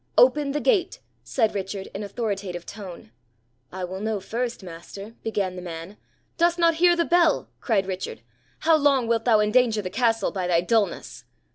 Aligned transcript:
'Open 0.17 0.51
the 0.51 0.59
gate,' 0.59 0.99
said 1.23 1.53
Richard 1.53 1.85
in 1.93 2.01
authoritative 2.01 2.65
tone. 2.65 3.11
'I 3.71 3.83
will 3.83 3.99
know 3.99 4.19
first, 4.19 4.63
master,' 4.63 5.13
began 5.23 5.55
the 5.55 5.61
man. 5.61 5.95
'Dost 6.39 6.57
not 6.57 6.73
hear 6.81 6.95
the 6.95 7.05
bell?' 7.05 7.51
cried 7.59 7.85
Richard. 7.85 8.23
'How 8.61 8.75
long 8.77 9.05
wilt 9.05 9.25
thou 9.25 9.39
endanger 9.39 9.83
the 9.83 9.91
castle 9.91 10.31
by 10.31 10.47
thy 10.47 10.61
dulness?' 10.61 11.23